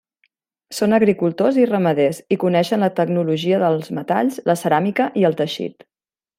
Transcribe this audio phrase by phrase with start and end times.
[0.77, 5.91] Són agricultors i ramaders i coneixen la tecnologia dels metalls, la ceràmica i el teixit.